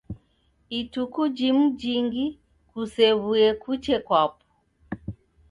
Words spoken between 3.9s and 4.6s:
kwapo.